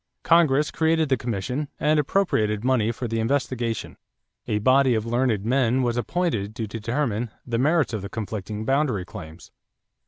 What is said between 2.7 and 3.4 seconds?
for the